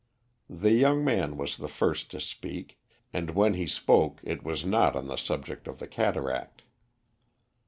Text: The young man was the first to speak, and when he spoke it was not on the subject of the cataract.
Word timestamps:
The 0.49 0.71
young 0.71 1.05
man 1.05 1.37
was 1.37 1.57
the 1.57 1.67
first 1.67 2.09
to 2.09 2.19
speak, 2.19 2.79
and 3.13 3.35
when 3.35 3.53
he 3.53 3.67
spoke 3.67 4.19
it 4.23 4.41
was 4.43 4.65
not 4.65 4.95
on 4.95 5.05
the 5.05 5.15
subject 5.15 5.67
of 5.67 5.77
the 5.77 5.85
cataract. 5.87 6.63